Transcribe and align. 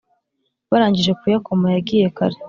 barangije 0.71 1.11
kuyakoma 1.19 1.65
yagiye 1.75 2.07
kare. 2.17 2.37